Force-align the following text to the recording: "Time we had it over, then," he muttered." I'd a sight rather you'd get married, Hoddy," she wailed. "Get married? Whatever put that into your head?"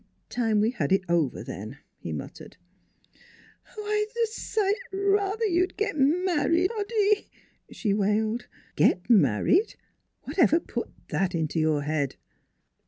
"Time 0.29 0.59
we 0.61 0.71
had 0.71 0.91
it 0.91 1.03
over, 1.07 1.43
then," 1.43 1.77
he 1.99 2.11
muttered." 2.11 2.57
I'd 3.77 4.07
a 4.23 4.27
sight 4.29 4.73
rather 4.91 5.45
you'd 5.45 5.77
get 5.77 5.95
married, 5.95 6.71
Hoddy," 6.75 7.27
she 7.71 7.93
wailed. 7.93 8.47
"Get 8.75 9.11
married? 9.11 9.75
Whatever 10.23 10.59
put 10.59 10.89
that 11.09 11.35
into 11.35 11.59
your 11.59 11.83
head?" 11.83 12.15